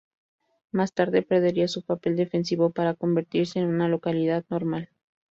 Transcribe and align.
Más 0.71 0.93
tarde 0.93 1.21
perdería 1.21 1.67
su 1.67 1.83
papel 1.83 2.15
defensivo 2.15 2.71
para 2.71 2.95
convertirse 2.95 3.59
en 3.59 3.67
una 3.67 3.87
localidad 3.87 4.43
normal. 4.49 4.89